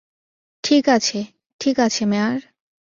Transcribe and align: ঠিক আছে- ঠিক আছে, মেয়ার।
ঠিক 0.63 0.83
আছে- 0.89 1.19
ঠিক 1.61 1.75
আছে, 1.79 2.03
মেয়ার। 2.05 2.39